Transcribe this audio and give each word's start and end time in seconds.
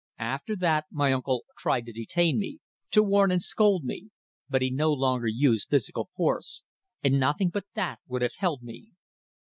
After 0.17 0.55
that 0.55 0.85
my 0.89 1.13
uncle 1.13 1.45
tried 1.59 1.85
to 1.85 1.91
detain 1.91 2.39
me, 2.39 2.57
to 2.89 3.03
warn 3.03 3.29
and 3.31 3.39
scold 3.39 3.83
me; 3.83 4.09
but 4.49 4.63
he 4.63 4.71
no 4.71 4.91
longer 4.91 5.27
used 5.27 5.69
physical 5.69 6.09
force, 6.15 6.63
and 7.03 7.19
nothing 7.19 7.49
but 7.49 7.65
that 7.75 7.99
would 8.07 8.23
have 8.23 8.33
held 8.39 8.63
me. 8.63 8.87